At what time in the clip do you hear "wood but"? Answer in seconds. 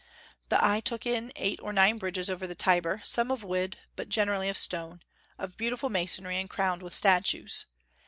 3.43-4.09